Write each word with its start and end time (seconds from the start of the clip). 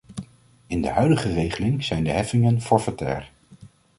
In 0.67 0.81
de 0.81 0.89
huidige 0.89 1.33
regeling 1.33 1.83
zijn 1.83 2.03
de 2.03 2.09
heffingen 2.11 2.61
forfaitair. 2.61 3.31